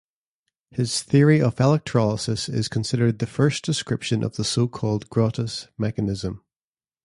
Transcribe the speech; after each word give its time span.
His 0.71 1.03
theory 1.03 1.39
of 1.43 1.59
electrolysis 1.61 2.49
is 2.49 2.67
considered 2.67 3.19
the 3.19 3.27
first 3.27 3.63
description 3.63 4.23
of 4.23 4.35
the 4.35 4.43
so-called 4.43 5.07
Grotthuss 5.11 5.67
mechanism. 5.77 6.43